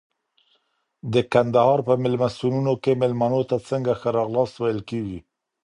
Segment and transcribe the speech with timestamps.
[1.13, 5.19] د کندهار په مېلمستونونو کي مېلمنو ته څنګه ښه راغلاست ویل کېږي؟